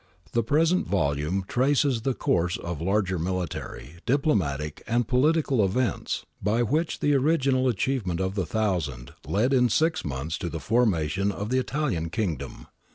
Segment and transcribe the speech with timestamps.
[0.31, 7.01] The present volume traces the course of larger military, diplomatic, and political events by which
[7.01, 11.59] the original achievement of the Thousand led in six months to the formation of the
[11.59, 12.65] Italian Kingdom.